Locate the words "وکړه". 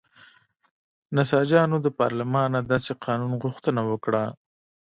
3.91-4.23